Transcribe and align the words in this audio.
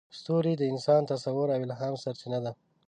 ستوري 0.19 0.53
د 0.57 0.61
انسان 0.71 1.01
د 1.03 1.07
تصور 1.11 1.47
او 1.55 1.61
الهام 1.65 1.95
سرچینه 2.03 2.39
ده. 2.45 2.51